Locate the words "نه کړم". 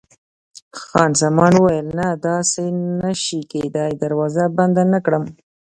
4.93-5.23